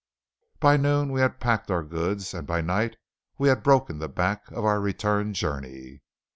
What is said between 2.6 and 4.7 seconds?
night we had broken the back of